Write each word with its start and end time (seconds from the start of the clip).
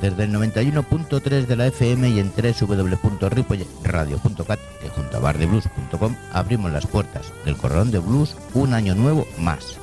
desde 0.00 0.24
el 0.24 0.32
91.3 0.32 1.46
de 1.46 1.56
la 1.56 1.66
FM 1.66 2.08
y 2.10 2.20
en 2.20 2.32
www.ripoyradio.cat 2.32 4.60
que 4.80 4.88
junto 4.88 5.16
a 5.16 5.20
bardeblues.com 5.20 6.14
abrimos 6.32 6.72
las 6.72 6.86
puertas 6.86 7.32
del 7.44 7.56
Corralón 7.56 7.90
de 7.90 7.98
Blues 7.98 8.36
un 8.54 8.72
año 8.74 8.94
nuevo 8.94 9.26
más. 9.38 9.78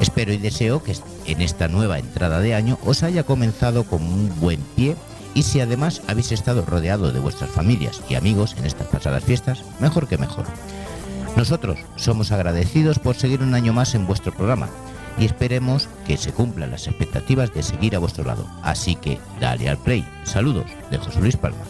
Espero 0.00 0.32
y 0.32 0.38
deseo 0.38 0.82
que 0.82 0.96
en 1.26 1.40
esta 1.40 1.68
nueva 1.68 1.98
entrada 1.98 2.40
de 2.40 2.54
año 2.54 2.78
os 2.84 3.02
haya 3.02 3.24
comenzado 3.24 3.84
con 3.84 4.02
un 4.02 4.32
buen 4.40 4.60
pie 4.76 4.96
y 5.34 5.42
si 5.42 5.60
además 5.60 6.02
habéis 6.06 6.32
estado 6.32 6.64
rodeado 6.64 7.12
de 7.12 7.20
vuestras 7.20 7.50
familias 7.50 8.00
y 8.08 8.14
amigos 8.14 8.54
en 8.58 8.66
estas 8.66 8.86
pasadas 8.88 9.24
fiestas, 9.24 9.64
mejor 9.80 10.08
que 10.08 10.18
mejor. 10.18 10.46
Nosotros 11.36 11.78
somos 11.96 12.30
agradecidos 12.30 12.98
por 12.98 13.16
seguir 13.16 13.42
un 13.42 13.54
año 13.54 13.72
más 13.72 13.94
en 13.94 14.06
vuestro 14.06 14.32
programa 14.32 14.68
y 15.18 15.24
esperemos 15.24 15.88
que 16.06 16.16
se 16.16 16.32
cumplan 16.32 16.70
las 16.70 16.86
expectativas 16.86 17.52
de 17.52 17.62
seguir 17.62 17.96
a 17.96 17.98
vuestro 17.98 18.24
lado. 18.24 18.46
Así 18.62 18.94
que 18.96 19.18
dale 19.40 19.68
al 19.68 19.78
play. 19.78 20.06
Saludos 20.24 20.66
de 20.90 20.98
José 20.98 21.20
Luis 21.20 21.36
Palma. 21.36 21.64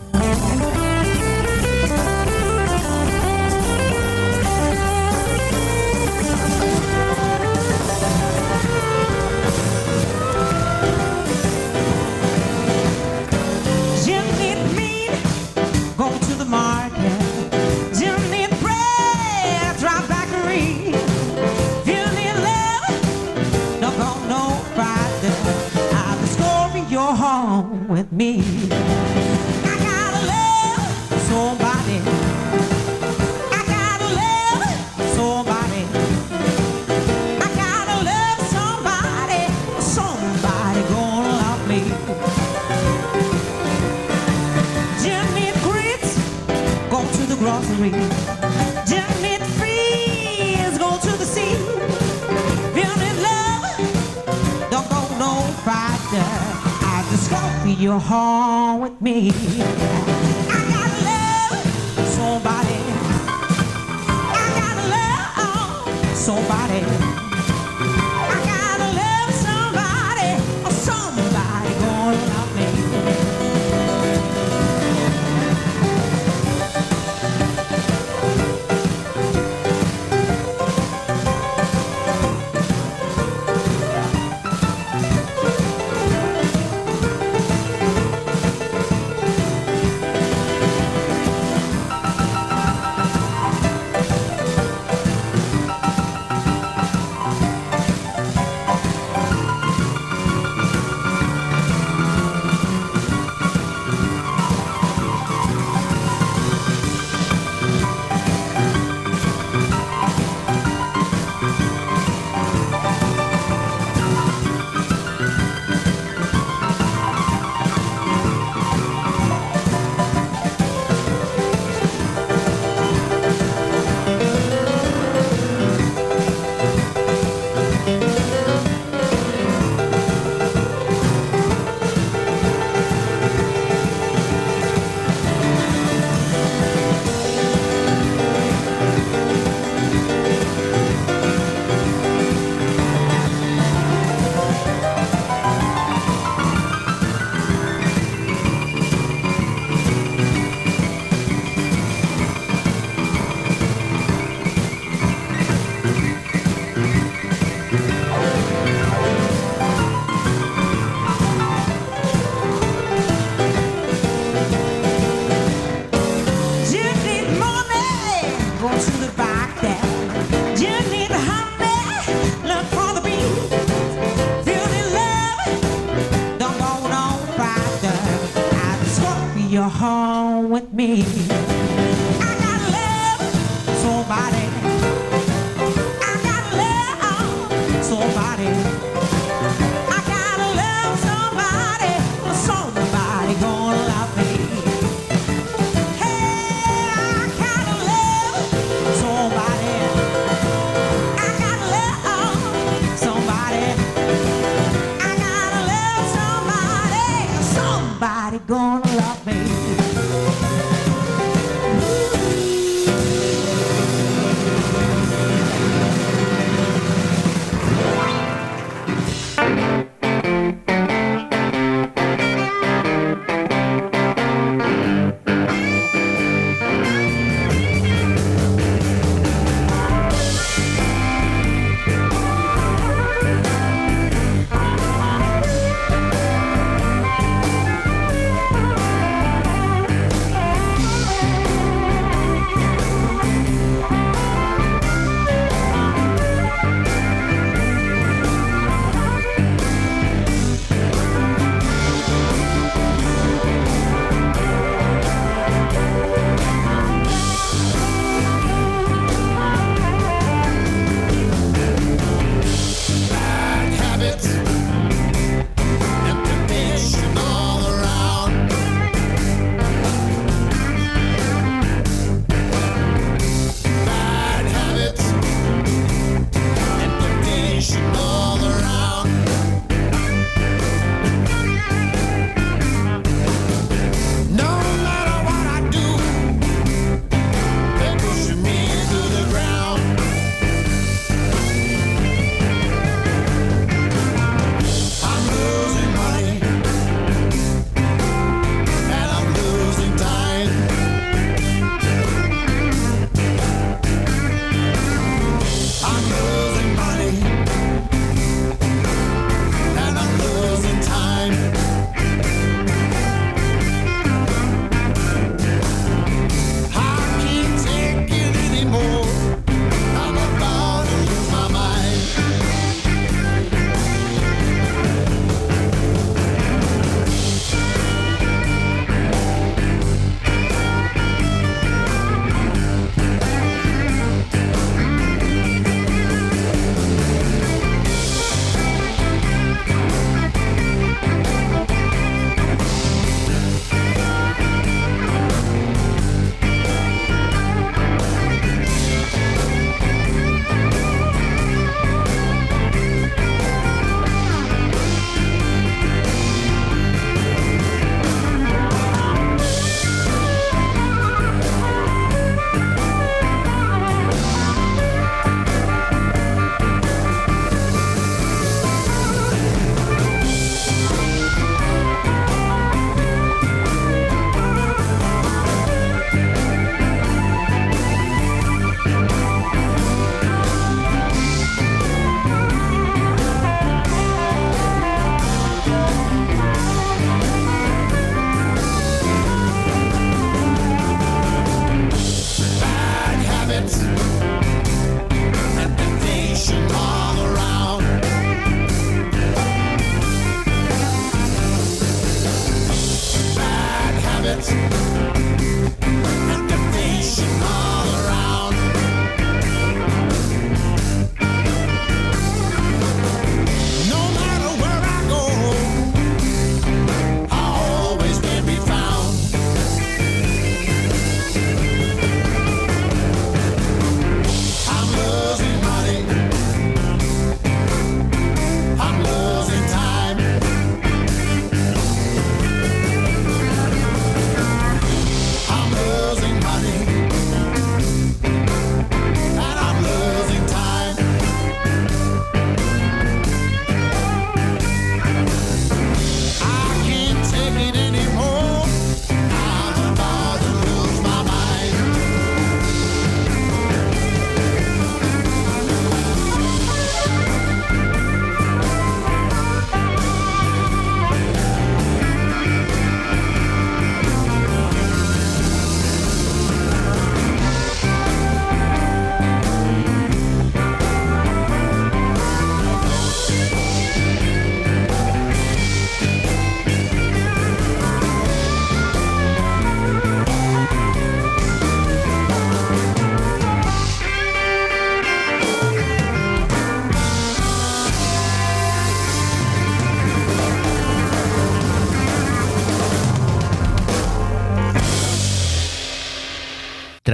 home 179.69 180.51
with 180.51 180.73
me. 180.73 181.54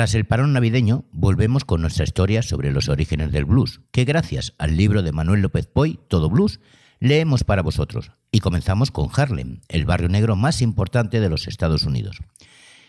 Tras 0.00 0.14
el 0.14 0.24
parón 0.24 0.54
navideño, 0.54 1.04
volvemos 1.12 1.66
con 1.66 1.82
nuestra 1.82 2.04
historia 2.04 2.40
sobre 2.40 2.72
los 2.72 2.88
orígenes 2.88 3.32
del 3.32 3.44
blues, 3.44 3.82
que 3.92 4.06
gracias 4.06 4.54
al 4.56 4.78
libro 4.78 5.02
de 5.02 5.12
Manuel 5.12 5.42
López 5.42 5.66
Poy, 5.66 6.00
Todo 6.08 6.30
Blues, 6.30 6.58
leemos 7.00 7.44
para 7.44 7.60
vosotros. 7.60 8.12
Y 8.32 8.40
comenzamos 8.40 8.90
con 8.90 9.10
Harlem, 9.14 9.60
el 9.68 9.84
barrio 9.84 10.08
negro 10.08 10.36
más 10.36 10.62
importante 10.62 11.20
de 11.20 11.28
los 11.28 11.46
Estados 11.46 11.82
Unidos. 11.82 12.16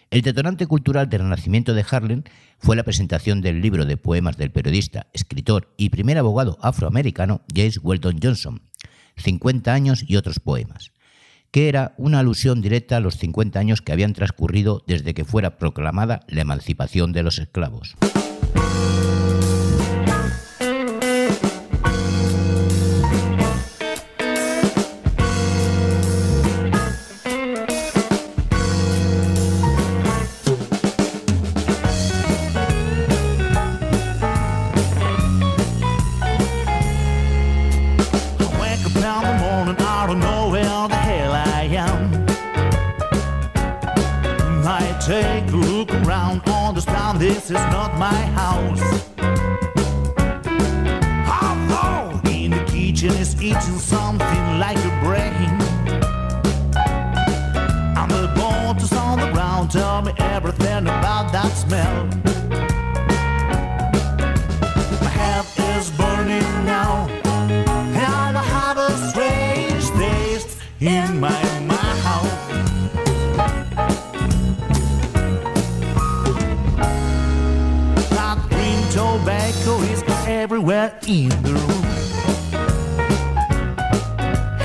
El 0.09 0.21
detonante 0.21 0.67
cultural 0.67 1.09
del 1.09 1.23
renacimiento 1.23 1.73
de 1.73 1.83
Harlem 1.91 2.23
fue 2.59 2.77
la 2.77 2.83
presentación 2.83 3.41
del 3.41 3.59
libro 3.59 3.83
de 3.83 3.97
poemas 3.97 4.37
del 4.37 4.51
periodista, 4.51 5.07
escritor 5.11 5.73
y 5.75 5.89
primer 5.89 6.17
abogado 6.17 6.59
afroamericano 6.61 7.41
James 7.53 7.81
Weldon 7.83 8.19
Johnson, 8.23 8.61
50 9.17 9.73
años 9.73 10.05
y 10.07 10.15
otros 10.15 10.39
poemas 10.39 10.93
que 11.51 11.67
era 11.70 11.93
una 11.98 12.20
alusión 12.20 12.62
directa 12.62 12.98
a 12.98 13.01
los 13.01 13.17
50 13.17 13.60
años 13.60 13.81
que 13.81 13.91
habían 13.91 14.13
transcurrido 14.13 14.84
desde 14.88 15.13
que 15.13 15.25
fuera 15.25 15.58
proclamada 15.58 16.22
la 16.27 16.41
emancipación 16.41 17.12
de 17.12 17.24
los 17.24 17.39
esclavos. 17.39 17.96
Smell. 61.71 62.05
My 65.01 65.11
head 65.19 65.45
is 65.77 65.89
burning 65.91 66.51
now, 66.65 67.07
and 67.23 68.37
I 68.37 68.43
have 68.43 68.77
a 68.77 68.91
strange 69.09 69.85
taste 70.01 70.57
in 70.81 71.07
my 71.21 71.43
mouth. 71.71 72.39
That 78.17 78.37
green 78.49 78.81
tobacco 78.91 79.73
is 79.93 80.03
everywhere 80.27 80.93
in 81.07 81.29
the 81.45 81.53
room. 81.53 81.85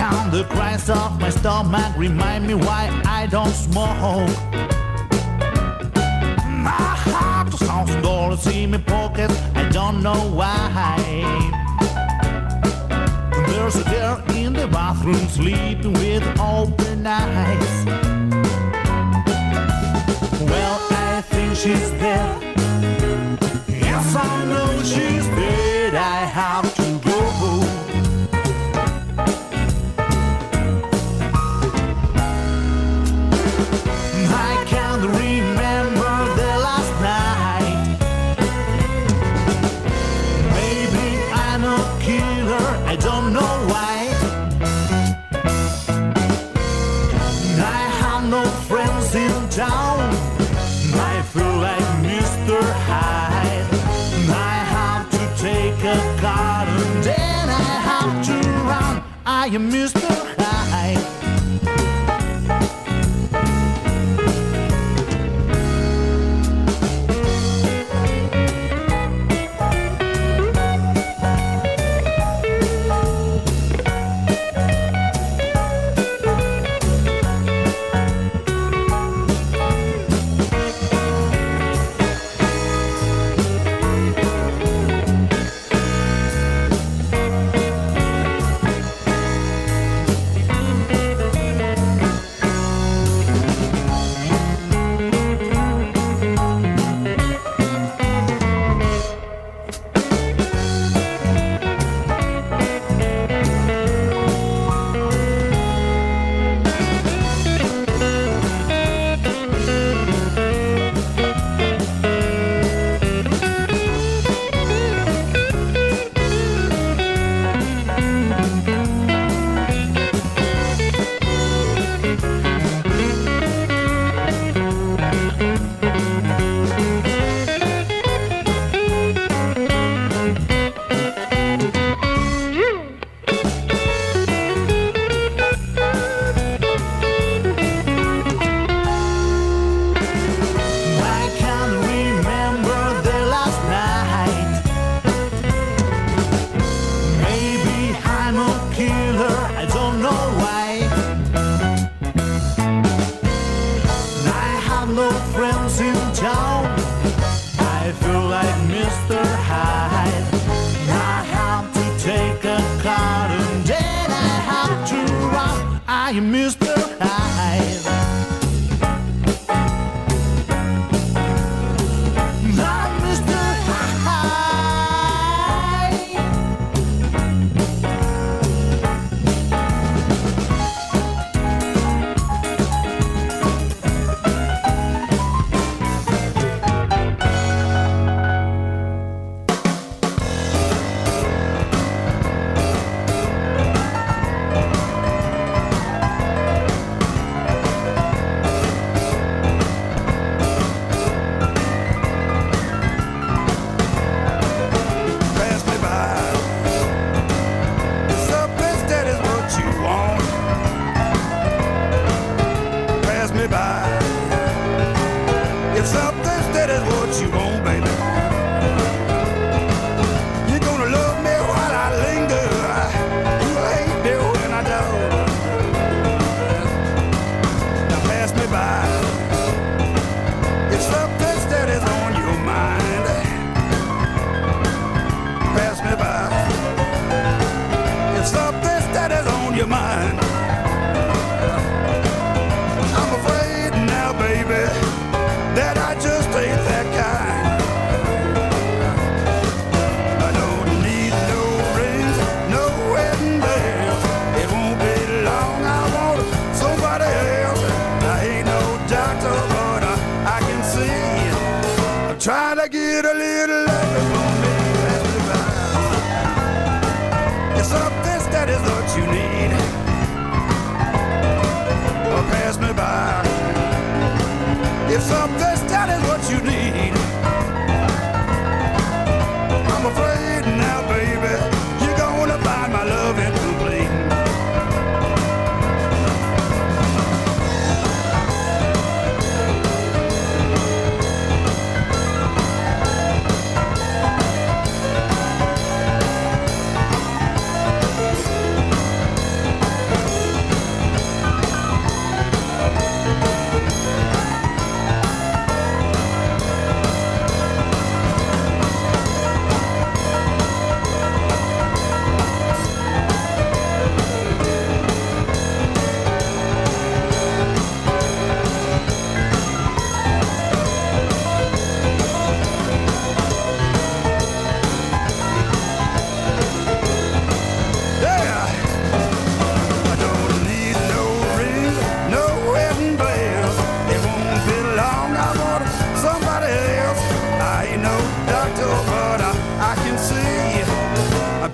And 0.09 0.33
the 0.33 0.43
cries 0.51 0.91
of 0.91 1.21
my 1.21 1.31
stomach 1.31 1.97
remind 1.97 2.49
me 2.49 2.55
why 2.55 2.83
I 3.05 3.29
don't 3.29 3.55
smoke. 3.55 4.76
Dollars 8.37 8.57
in 8.57 8.71
my 8.71 8.79
pocket, 8.79 9.31
I 9.55 9.69
don't 9.71 10.03
know 10.03 10.31
why. 10.35 10.97
There's 13.49 13.77
a 13.77 13.85
girl 13.85 14.23
in 14.35 14.53
the 14.53 14.69
bathroom 14.69 15.29
sleeping 15.29 15.93
with 15.95 16.25
open 16.41 17.07
eyes. 17.07 17.85
Well, 20.41 20.79
I 20.91 21.23
think 21.23 21.57
she's 21.57 21.91
there. 21.93 22.39
Yes, 23.69 24.15
I 24.15 24.45
know 24.45 24.83
she's 24.83 25.27
there. 25.31 25.97
I 25.97 26.25
have 26.27 26.66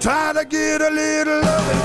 try 0.03 0.33
to 0.33 0.45
get 0.45 0.83
a 0.83 0.91
little 0.91 1.41
loving. 1.43 1.82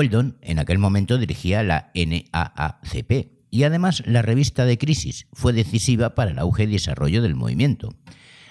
Weldon 0.00 0.38
en 0.40 0.58
aquel 0.58 0.78
momento 0.78 1.18
dirigía 1.18 1.62
la 1.62 1.90
NAACP 1.94 3.32
y 3.50 3.64
además 3.64 4.02
la 4.06 4.22
revista 4.22 4.64
de 4.64 4.78
Crisis 4.78 5.26
fue 5.34 5.52
decisiva 5.52 6.14
para 6.14 6.30
el 6.30 6.38
auge 6.38 6.62
y 6.62 6.68
desarrollo 6.68 7.20
del 7.20 7.34
movimiento, 7.34 7.90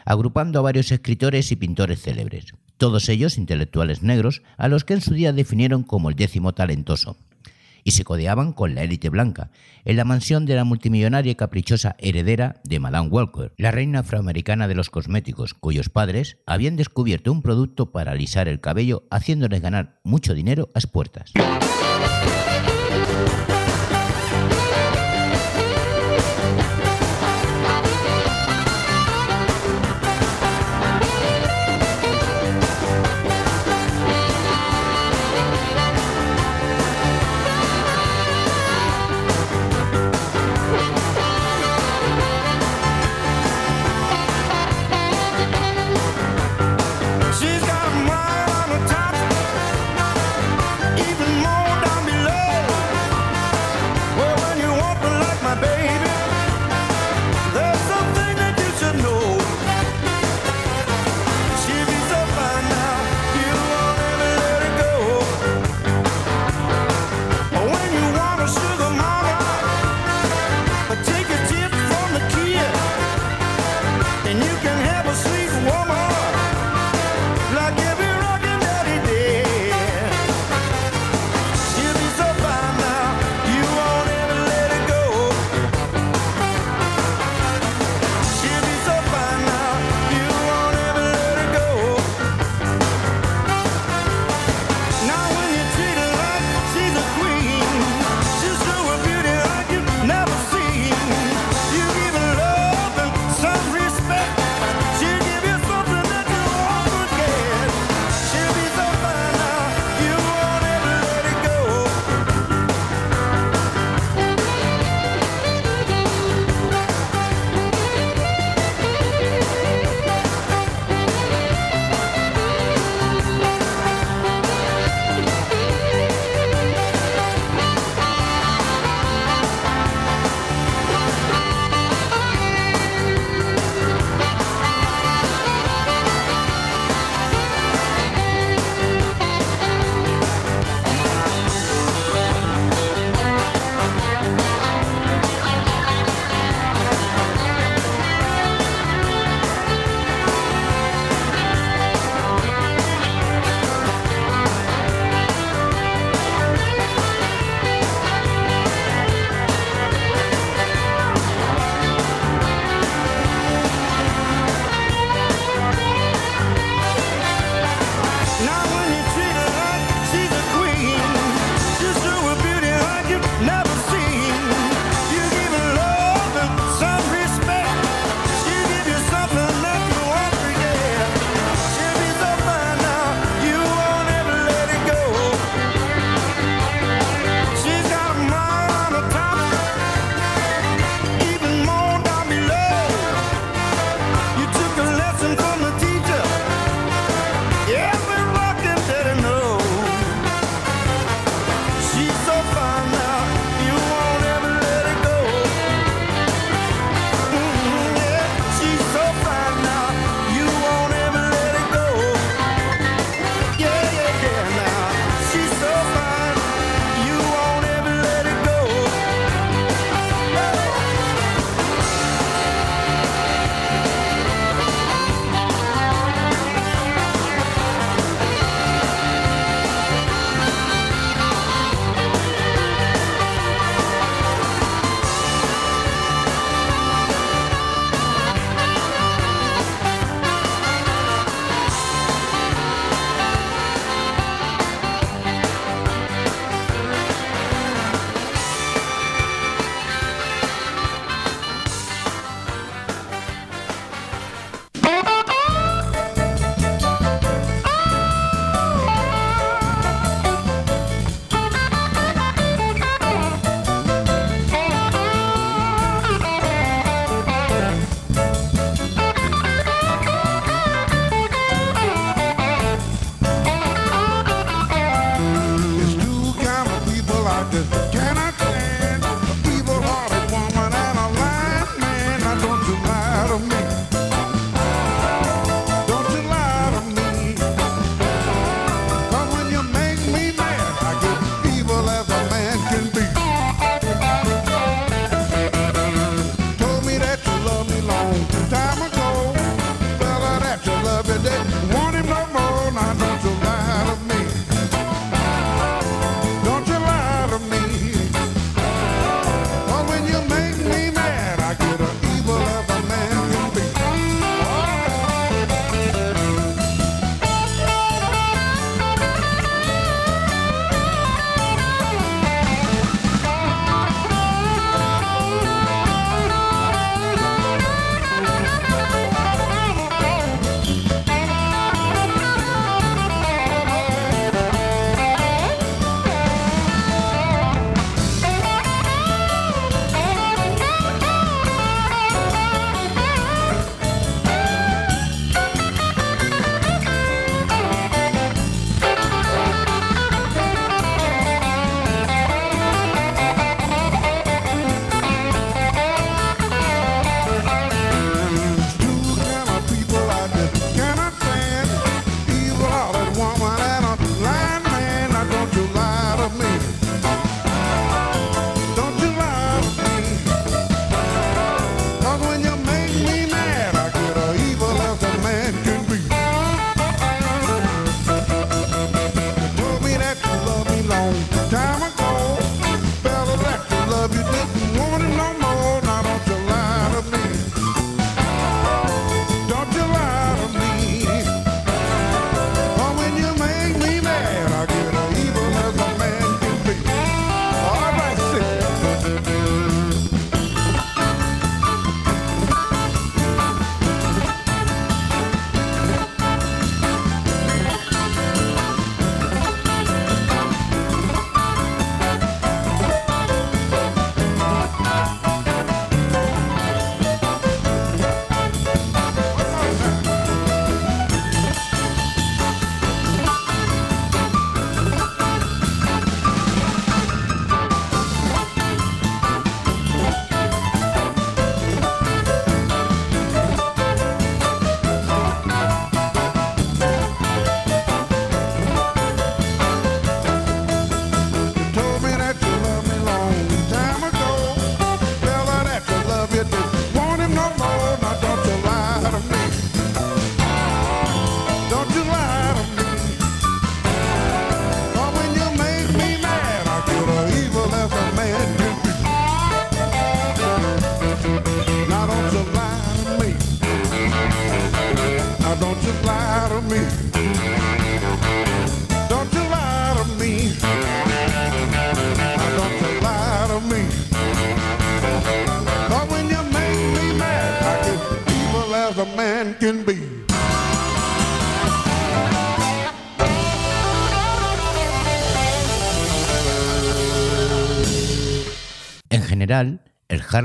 agrupando 0.06 0.60
a 0.60 0.62
varios 0.62 0.92
escritores 0.92 1.52
y 1.52 1.56
pintores 1.56 2.04
célebres, 2.04 2.54
todos 2.78 3.10
ellos 3.10 3.40
intelectuales 3.40 4.04
negros 4.04 4.44
a 4.58 4.68
los 4.68 4.84
que 4.84 4.94
en 4.94 5.02
su 5.02 5.16
día 5.16 5.34
definieron 5.34 5.82
como 5.82 6.12
el 6.12 6.16
décimo 6.16 6.54
talentoso 6.54 7.18
y 7.84 7.92
se 7.92 8.04
codeaban 8.04 8.52
con 8.54 8.76
la 8.76 8.84
élite 8.84 9.10
blanca, 9.10 9.52
en 9.86 9.96
la 9.96 10.04
mansión 10.04 10.46
de 10.46 10.56
la 10.56 10.64
multimillonaria 10.64 11.32
y 11.32 11.36
caprichosa 11.36 11.96
heredera 12.00 12.60
de 12.64 12.80
Madame 12.80 13.10
Walker, 13.10 13.54
la 13.58 13.72
reina 13.72 14.00
afroamericana 14.00 14.68
de 14.68 14.76
los 14.76 14.90
cosméticos, 14.90 15.54
cuyos 15.54 15.90
padres 15.90 16.38
habían 16.46 16.76
descubierto 16.76 17.32
un 17.32 17.42
producto 17.42 17.92
para 17.92 18.12
alisar 18.12 18.48
el 18.48 18.60
cabello 18.60 19.04
haciéndoles 19.12 19.62
ganar 19.62 20.00
mucho 20.04 20.34
dinero 20.34 20.70
a 20.74 20.80
puertas. 20.88 21.34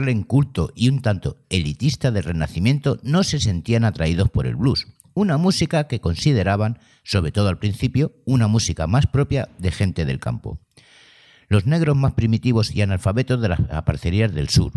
El 0.05 0.11
Harlem 0.11 0.23
culto 0.25 0.71
y 0.75 0.89
un 0.89 1.01
tanto 1.01 1.39
elitista 1.49 2.11
del 2.11 2.25
Renacimiento 2.25 2.99
no 3.03 3.23
se 3.23 3.41
sentían 3.41 3.85
atraídos 3.85 4.31
por 4.31 4.47
el 4.47 4.57
blues, 4.57 4.87
una 5.15 5.39
música 5.39 5.87
que 5.89 6.01
consideraban, 6.01 6.79
sobre 7.05 7.33
todo 7.33 7.49
al 7.49 7.59
principio, 7.59 8.13
una 8.25 8.47
música 8.47 8.87
más 8.87 9.07
propia 9.07 9.49
de 9.59 9.71
gente 9.71 10.05
del 10.05 10.21
campo. 10.21 10.61
Los 11.49 11.67
negros 11.67 11.97
más 11.97 12.15
primitivos 12.15 12.75
y 12.75 12.83
analfabetos 12.83 13.41
de 13.41 13.49
las 13.49 13.61
aparcerías 13.71 14.35
del 14.35 14.49
sur. 14.49 14.73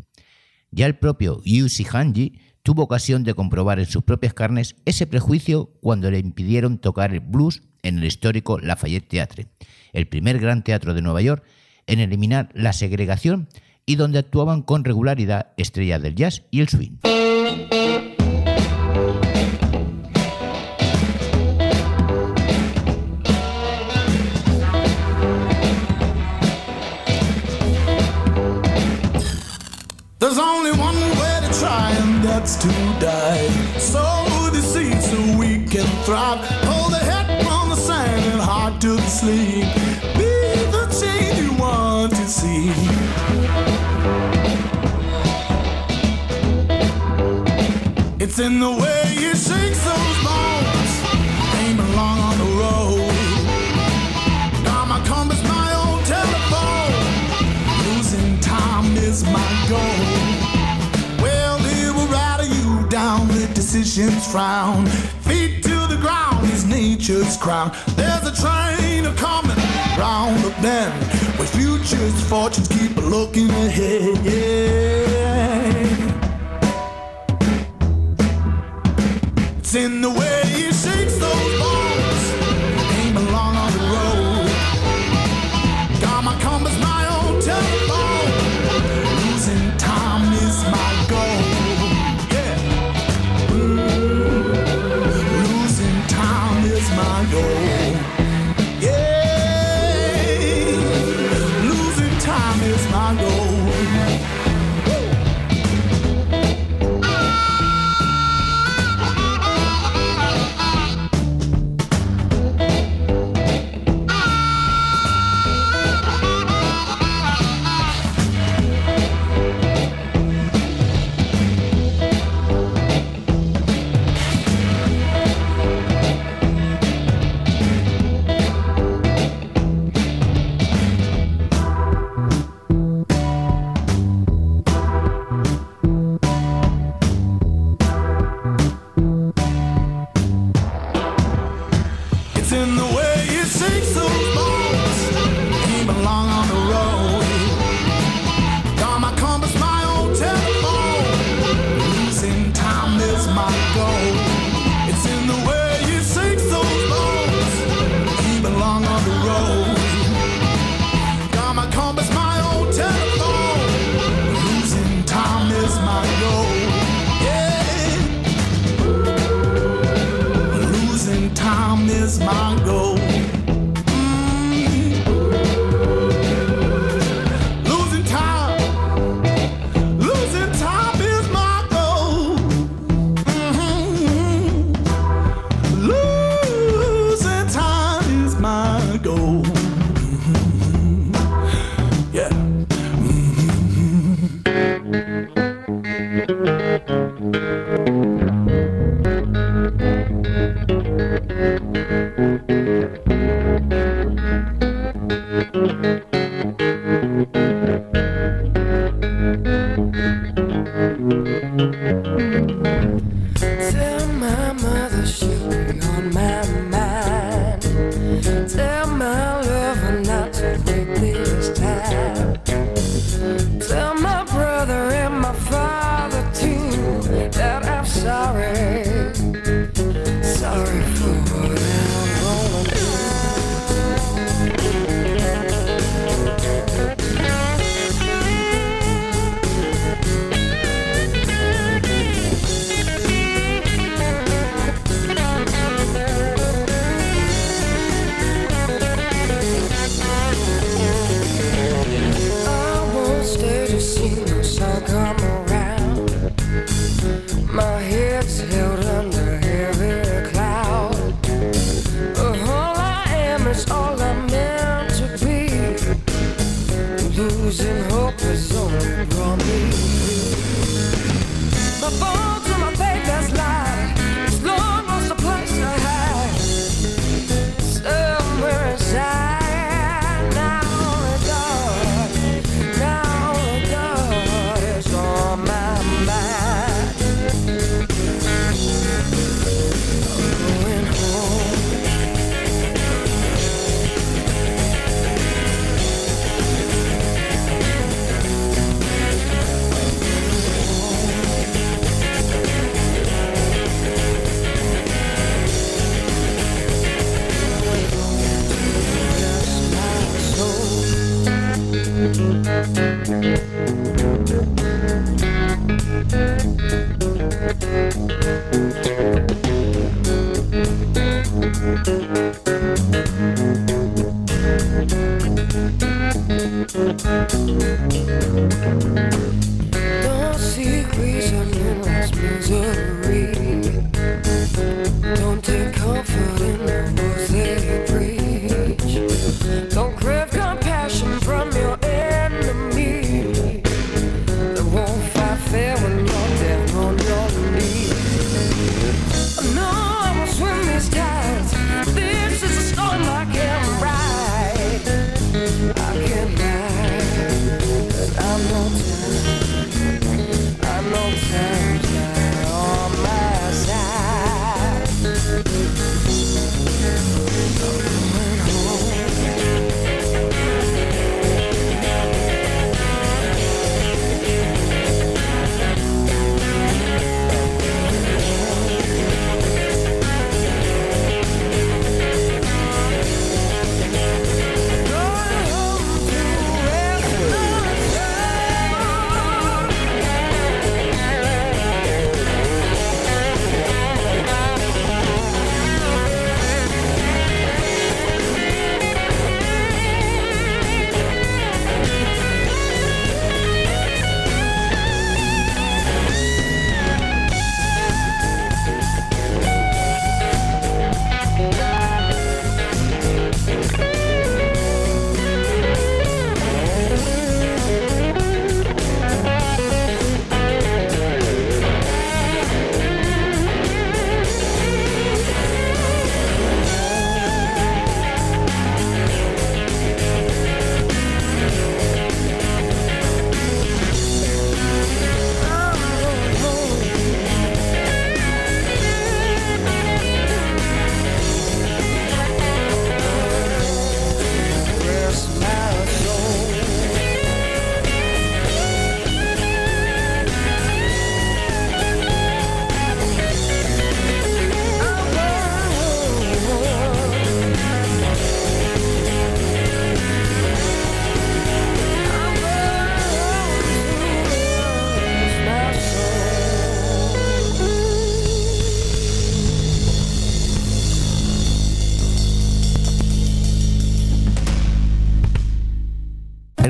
Ya 0.72 0.86
el 0.86 0.98
propio 0.98 1.42
Yusi 1.44 1.86
Hanji 1.86 2.40
tuvo 2.64 2.84
ocasión 2.84 3.24
de 3.24 3.34
comprobar 3.34 3.80
en 3.80 3.86
sus 3.86 4.04
propias 4.04 4.34
carnes 4.34 4.76
ese 4.86 5.08
prejuicio 5.08 5.72
cuando 5.82 6.12
le 6.12 6.20
impidieron 6.20 6.78
tocar 6.78 7.14
el 7.14 7.22
blues 7.22 7.64
en 7.84 7.98
el 8.00 8.06
histórico 8.06 8.60
Lafayette 8.60 9.08
Theatre, 9.08 9.48
el 9.94 10.08
primer 10.08 10.40
gran 10.40 10.64
teatro 10.64 10.94
de 10.94 11.02
Nueva 11.02 11.22
York 11.22 11.44
en 11.88 12.00
eliminar 12.00 12.50
la 12.54 12.74
segregación 12.74 13.48
y 13.88 13.96
donde 13.96 14.20
actuaban 14.20 14.62
con 14.62 14.84
regularidad 14.84 15.48
estrellas 15.58 16.04
del 16.04 16.14
jazz 16.14 16.44
y 16.52 16.60
el 16.60 16.70
swing. 16.70 17.17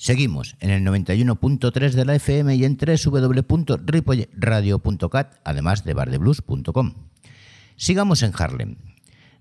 Seguimos 0.00 0.56
en 0.60 0.70
el 0.70 0.82
91.3 0.82 1.92
de 1.92 2.06
la 2.06 2.14
FM 2.14 2.56
y 2.56 2.64
en 2.64 2.78
www.ripoyradio.cat, 2.78 5.34
además 5.44 5.84
de 5.84 5.92
bardeblues.com. 5.92 6.94
Sigamos 7.76 8.22
en 8.22 8.32
Harlem. 8.34 8.76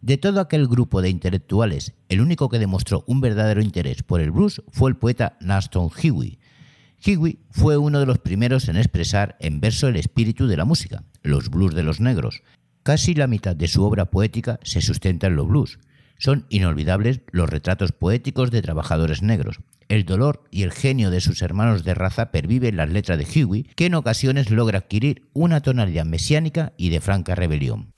De 0.01 0.17
todo 0.17 0.41
aquel 0.41 0.67
grupo 0.67 1.01
de 1.01 1.07
intelectuales, 1.07 1.93
el 2.09 2.19
único 2.19 2.49
que 2.49 2.59
demostró 2.59 3.05
un 3.07 3.21
verdadero 3.21 3.61
interés 3.61 4.03
por 4.03 4.19
el 4.19 4.31
blues 4.31 4.61
fue 4.67 4.89
el 4.89 4.97
poeta 4.97 5.37
Naston 5.39 5.89
Huey. 5.95 6.39
Huey 7.05 7.39
fue 7.51 7.77
uno 7.77 8.01
de 8.01 8.05
los 8.05 8.19
primeros 8.19 8.67
en 8.67 8.75
expresar 8.75 9.37
en 9.39 9.61
verso 9.61 9.87
el 9.87 9.95
espíritu 9.95 10.47
de 10.47 10.57
la 10.57 10.65
música, 10.65 11.05
los 11.23 11.49
blues 11.49 11.73
de 11.73 11.83
los 11.83 12.01
negros. 12.01 12.43
Casi 12.83 13.15
la 13.15 13.27
mitad 13.27 13.55
de 13.55 13.69
su 13.69 13.81
obra 13.85 14.11
poética 14.11 14.59
se 14.63 14.81
sustenta 14.81 15.27
en 15.27 15.37
los 15.37 15.47
blues. 15.47 15.79
Son 16.19 16.45
inolvidables 16.49 17.21
los 17.31 17.49
retratos 17.49 17.91
poéticos 17.91 18.51
de 18.51 18.61
trabajadores 18.61 19.23
negros, 19.23 19.59
el 19.89 20.05
dolor 20.05 20.43
y 20.51 20.61
el 20.61 20.71
genio 20.71 21.09
de 21.09 21.19
sus 21.19 21.41
hermanos 21.41 21.83
de 21.83 21.95
raza 21.95 22.29
perviven 22.29 22.77
las 22.77 22.91
letras 22.91 23.17
de 23.17 23.25
Huey, 23.25 23.63
que 23.75 23.87
en 23.87 23.95
ocasiones 23.95 24.51
logra 24.51 24.77
adquirir 24.77 25.29
una 25.33 25.61
tonalidad 25.61 26.05
mesiánica 26.05 26.73
y 26.77 26.89
de 26.89 27.01
franca 27.01 27.33
rebelión. 27.33 27.91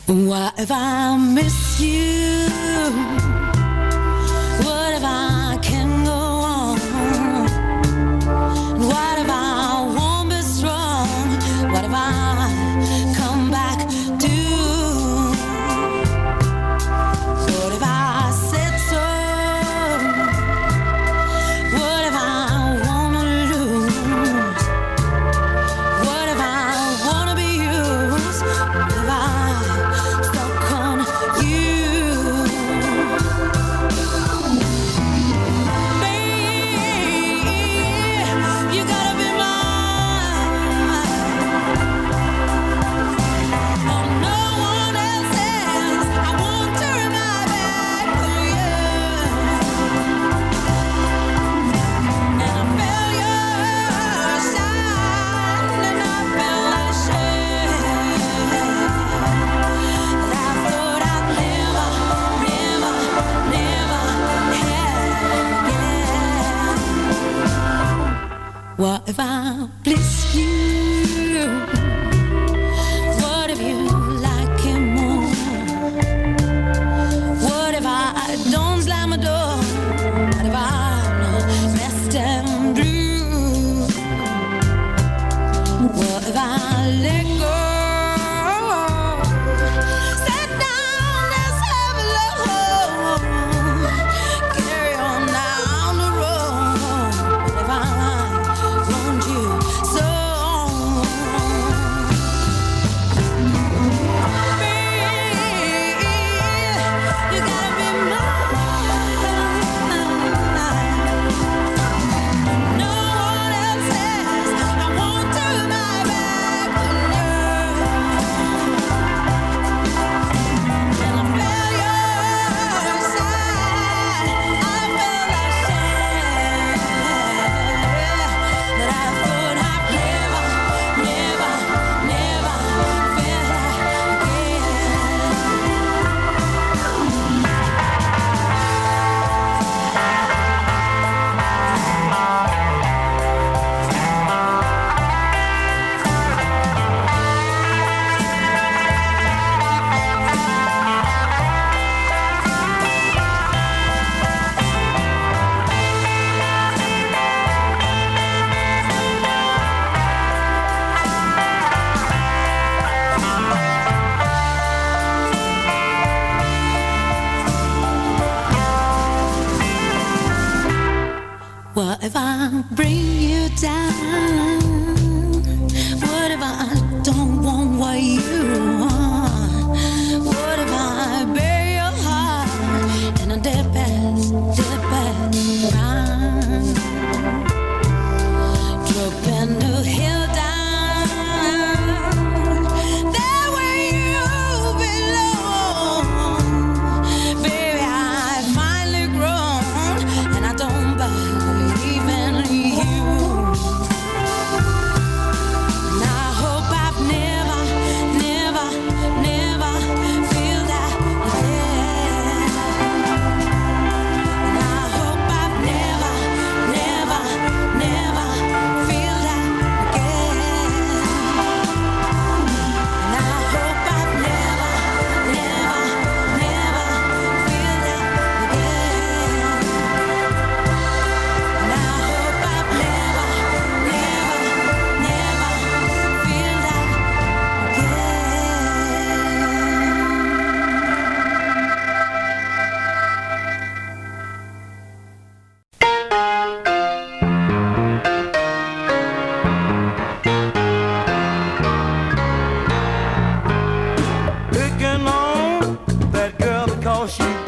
she 257.08 257.41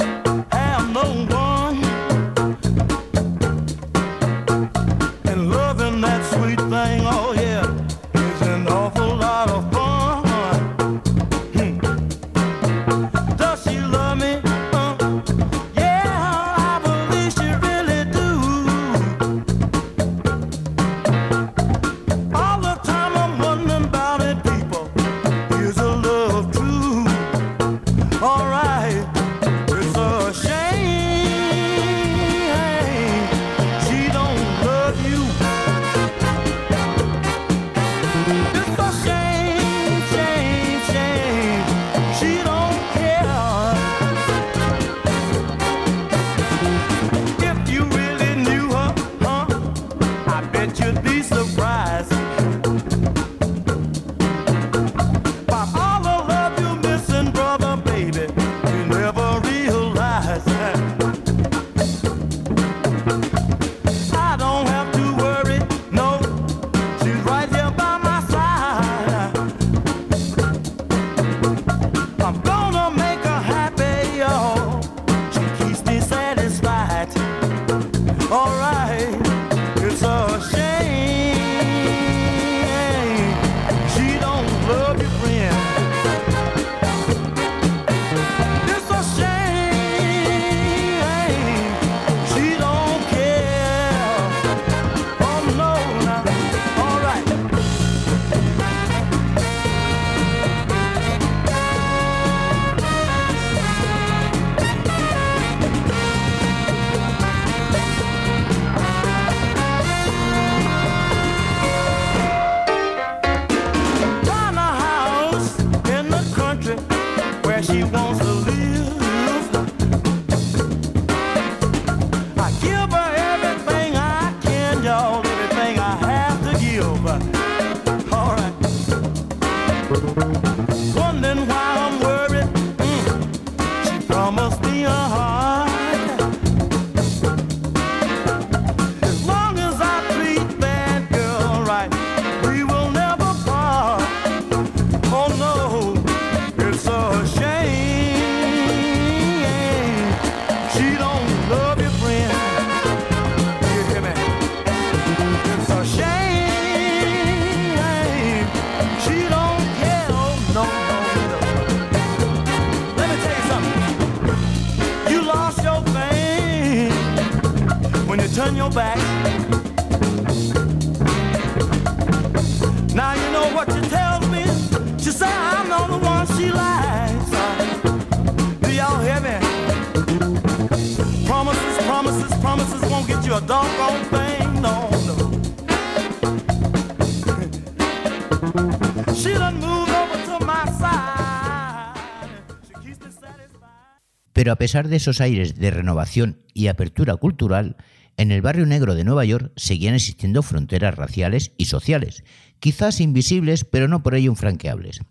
pesar 194.64 194.88
de 194.88 194.96
esos 194.96 195.20
aires 195.20 195.56
de 195.56 195.72
renovación 195.72 196.38
y 196.54 196.68
apertura 196.68 197.18
cultural, 197.18 197.76
en 198.16 198.32
el 198.32 198.42
barrio 198.42 198.66
negro 198.66 198.96
de 198.96 199.04
Nueva 199.04 199.26
York 199.26 199.52
seguían 199.58 199.94
existiendo 199.94 200.42
fronteras 200.42 200.96
raciales 200.96 201.52
y 201.58 201.66
sociales, 201.66 202.24
quizás 202.62 203.02
invisibles 203.02 203.66
pero 203.66 203.90
no 203.90 204.04
por 204.04 204.16
ello 204.16 204.32
infranqueables. 204.32 205.02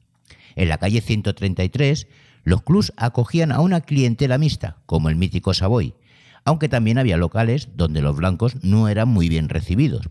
En 0.56 0.70
la 0.70 0.78
calle 0.78 1.02
133, 1.02 2.06
los 2.44 2.62
clubs 2.62 2.94
acogían 2.96 3.52
a 3.52 3.60
una 3.60 3.82
clientela 3.82 4.38
mixta, 4.38 4.78
como 4.86 5.10
el 5.10 5.16
mítico 5.16 5.52
Savoy, 5.52 5.92
aunque 6.46 6.70
también 6.70 6.96
había 6.96 7.18
locales 7.18 7.68
donde 7.76 8.00
los 8.00 8.16
blancos 8.16 8.56
no 8.64 8.88
eran 8.88 9.08
muy 9.08 9.28
bien 9.28 9.50
recibidos, 9.50 10.08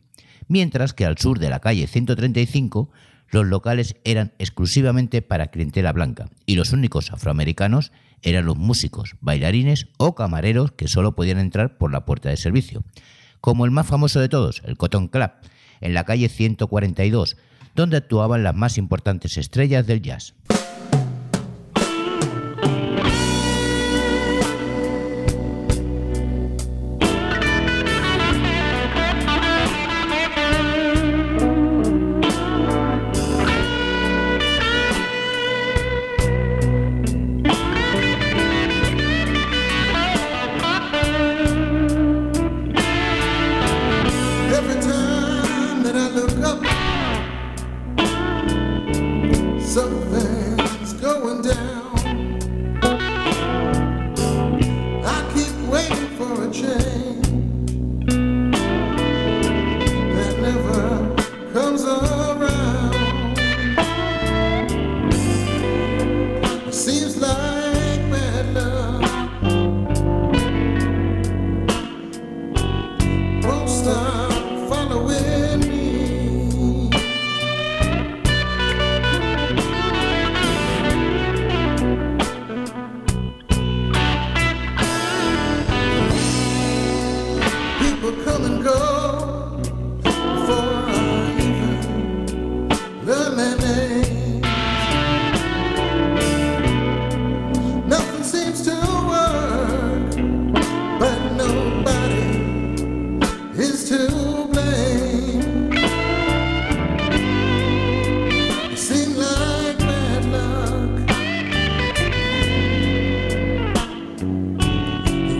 mientras 0.49 0.93
que 0.93 1.05
al 1.05 1.17
sur 1.17 1.39
de 1.39 1.49
la 1.49 1.61
calle 1.61 1.87
135 1.87 2.91
los 3.31 3.47
locales 3.47 3.95
eran 4.03 4.33
exclusivamente 4.37 5.23
para 5.23 5.47
clientela 5.47 5.93
blanca 5.93 6.29
y 6.45 6.57
los 6.57 6.73
únicos 6.73 7.11
afroamericanos 7.11 7.91
eran 8.23 8.45
los 8.45 8.57
músicos, 8.57 9.15
bailarines 9.21 9.87
o 9.97 10.15
camareros 10.15 10.71
que 10.71 10.87
solo 10.87 11.15
podían 11.15 11.39
entrar 11.39 11.77
por 11.77 11.91
la 11.91 12.05
puerta 12.05 12.29
de 12.29 12.37
servicio, 12.37 12.83
como 13.39 13.65
el 13.65 13.71
más 13.71 13.87
famoso 13.87 14.19
de 14.19 14.29
todos, 14.29 14.61
el 14.65 14.77
Cotton 14.77 15.07
Club, 15.07 15.31
en 15.81 15.93
la 15.93 16.03
calle 16.03 16.29
142, 16.29 17.37
donde 17.75 17.97
actuaban 17.97 18.43
las 18.43 18.55
más 18.55 18.77
importantes 18.77 19.37
estrellas 19.37 19.87
del 19.87 20.01
jazz. 20.01 20.35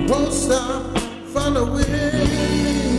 Won't 0.07 0.33
stop 0.33 0.97
following 1.33 1.91
me. 1.91 2.90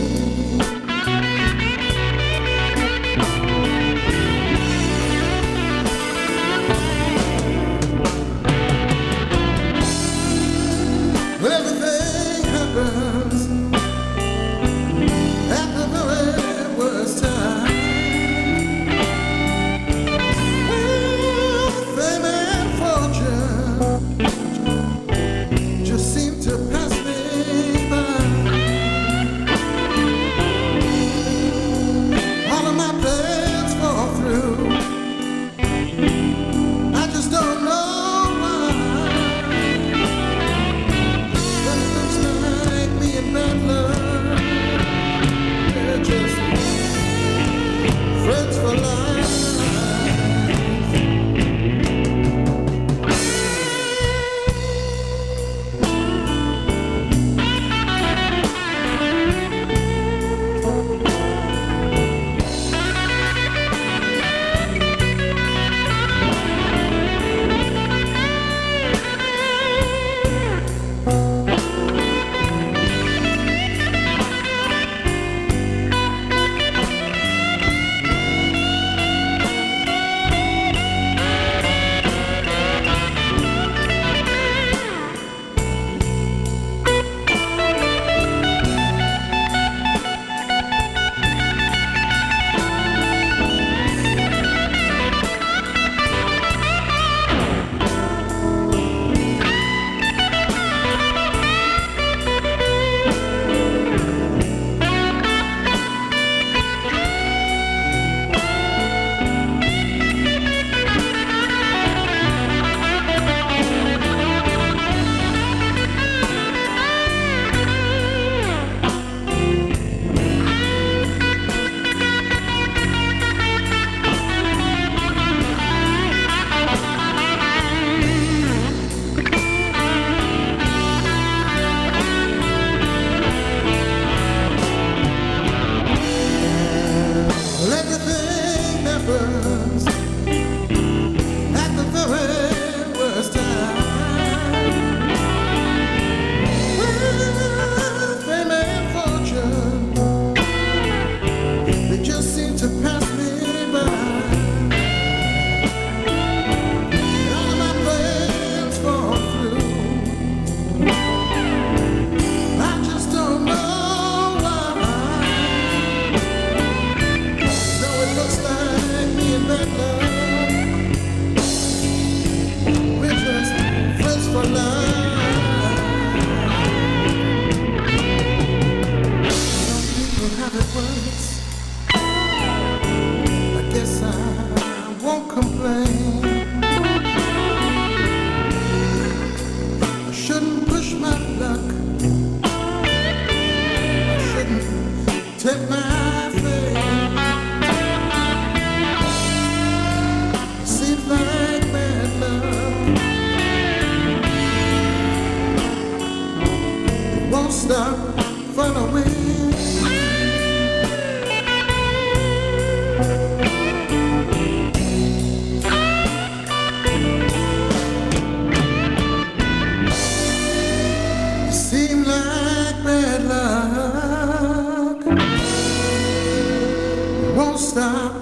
Stop 227.73 228.13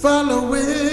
following. 0.00 0.87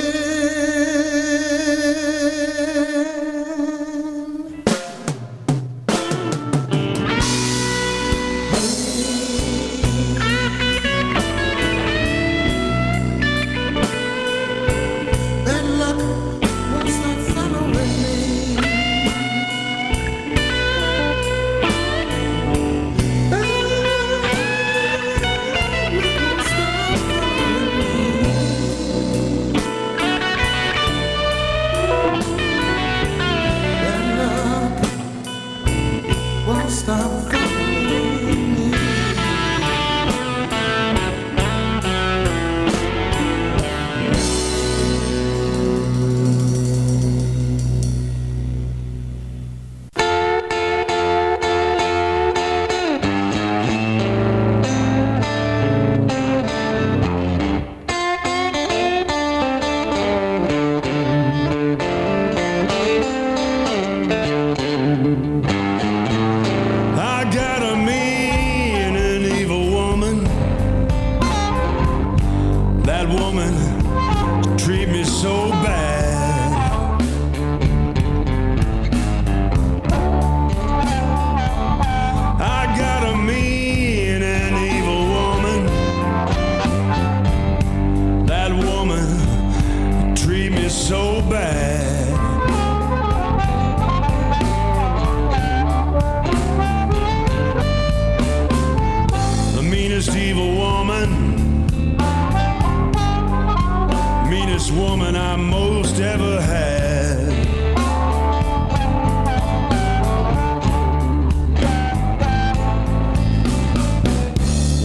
Meanest 104.56 104.72
woman 104.72 105.18
I 105.18 105.36
most 105.36 106.00
ever 106.00 106.40
had. 106.40 107.28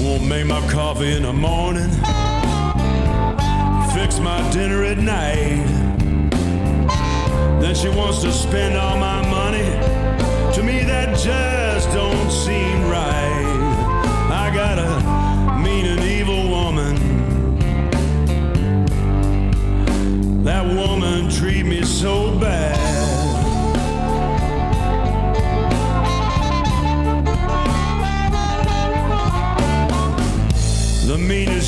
Won't 0.02 0.26
make 0.26 0.46
my 0.46 0.60
coffee 0.68 1.12
in 1.12 1.22
the 1.22 1.32
morning, 1.32 1.90
fix 3.94 4.18
my 4.18 4.40
dinner 4.50 4.82
at 4.82 4.98
night. 4.98 5.64
Then 7.60 7.74
she 7.76 7.90
wants 7.90 8.22
to 8.22 8.32
spend 8.32 8.76
all 8.76 8.96
my 8.96 9.22
money. 9.28 9.70
To 10.56 10.62
me, 10.64 10.80
that 10.80 11.16
just 11.16 11.88
don't 11.92 12.30
seem 12.30 12.69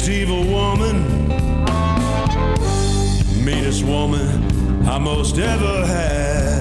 evil 0.08 0.44
woman, 0.44 1.28
meanest 3.44 3.84
woman 3.84 4.86
I 4.88 4.98
most 4.98 5.38
ever 5.38 5.86
had. 5.86 6.51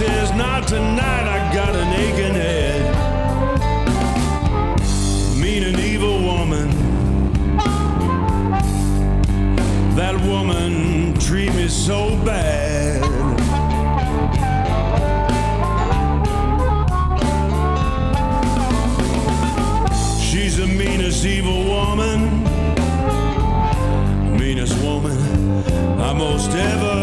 Says, 0.00 0.32
Not 0.32 0.66
tonight, 0.66 1.26
I 1.36 1.54
got 1.54 1.76
an 1.76 1.92
aching 1.92 2.34
head. 2.34 2.80
Mean 5.38 5.62
and 5.64 5.78
evil 5.78 6.22
woman. 6.22 6.68
That 9.96 10.18
woman 10.22 11.12
treat 11.18 11.52
me 11.54 11.68
so 11.68 12.16
bad. 12.24 13.04
She's 20.22 20.56
the 20.56 20.66
meanest 20.66 21.26
evil 21.26 21.62
woman, 21.74 22.20
meanest 24.38 24.82
woman 24.82 25.18
I 26.00 26.14
most 26.14 26.52
ever 26.52 26.99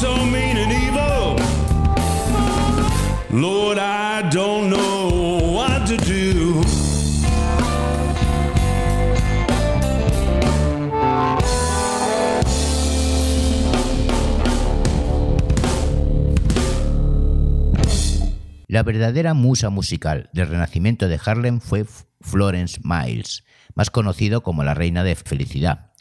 so 0.00 0.12
mean 0.26 0.56
evil. 0.56 1.36
Lord, 3.30 3.78
I 3.78 4.28
don't 4.30 4.68
know 4.68 5.54
what 5.54 5.86
to 5.86 5.96
do. 5.96 6.62
La 18.66 18.82
verdadera 18.82 19.34
musa 19.34 19.70
musical 19.70 20.28
del 20.32 20.48
renacimiento 20.48 21.06
de 21.06 21.20
Harlem 21.24 21.60
fue 21.60 21.86
Florence 22.20 22.80
Miles, 22.82 23.44
más 23.76 23.90
conocido 23.90 24.42
como 24.42 24.64
la 24.64 24.74
Reina 24.74 25.04
de 25.04 25.14
Felicidad. 25.14 25.92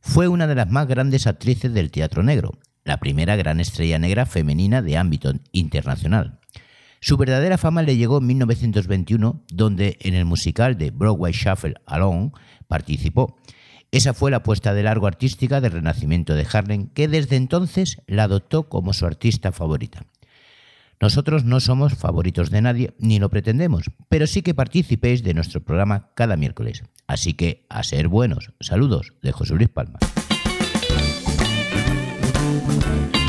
Fue 0.00 0.28
una 0.28 0.46
de 0.46 0.54
las 0.54 0.70
más 0.70 0.86
grandes 0.86 1.26
actrices 1.26 1.74
del 1.74 1.90
teatro 1.90 2.22
negro, 2.22 2.52
la 2.84 2.98
primera 2.98 3.36
gran 3.36 3.60
estrella 3.60 3.98
negra 3.98 4.26
femenina 4.26 4.82
de 4.82 4.96
ámbito 4.96 5.32
internacional. 5.52 6.40
Su 7.00 7.16
verdadera 7.16 7.58
fama 7.58 7.82
le 7.82 7.96
llegó 7.96 8.18
en 8.18 8.26
1921, 8.26 9.42
donde 9.52 9.98
en 10.00 10.14
el 10.14 10.24
musical 10.24 10.78
de 10.78 10.90
Broadway 10.90 11.32
Shuffle 11.32 11.74
Alone 11.84 12.30
participó. 12.68 13.36
Esa 13.90 14.14
fue 14.14 14.30
la 14.30 14.38
apuesta 14.38 14.72
de 14.72 14.84
largo 14.84 15.06
artística 15.06 15.60
del 15.60 15.72
renacimiento 15.72 16.34
de 16.34 16.46
Harlem, 16.50 16.88
que 16.88 17.08
desde 17.08 17.36
entonces 17.36 18.00
la 18.06 18.24
adoptó 18.24 18.68
como 18.68 18.92
su 18.92 19.04
artista 19.04 19.52
favorita. 19.52 20.06
Nosotros 21.00 21.44
no 21.44 21.58
somos 21.58 21.94
favoritos 21.94 22.50
de 22.50 22.62
nadie, 22.62 22.94
ni 23.00 23.18
lo 23.18 23.28
pretendemos, 23.28 23.90
pero 24.08 24.28
sí 24.28 24.42
que 24.42 24.54
participéis 24.54 25.24
de 25.24 25.34
nuestro 25.34 25.60
programa 25.60 26.10
cada 26.14 26.36
miércoles. 26.36 26.84
Así 27.08 27.34
que 27.34 27.66
a 27.68 27.82
ser 27.82 28.06
buenos. 28.06 28.52
Saludos 28.60 29.12
de 29.20 29.32
José 29.32 29.54
Luis 29.54 29.68
Palma. 29.68 29.98
Thank 32.52 33.16
you. 33.16 33.21